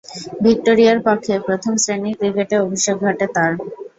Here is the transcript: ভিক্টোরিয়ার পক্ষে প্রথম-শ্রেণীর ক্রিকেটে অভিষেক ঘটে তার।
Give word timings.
ভিক্টোরিয়ার 0.43 0.99
পক্ষে 1.07 1.33
প্রথম-শ্রেণীর 1.47 2.17
ক্রিকেটে 2.19 2.55
অভিষেক 2.59 2.95
ঘটে 3.05 3.25
তার। 3.35 3.51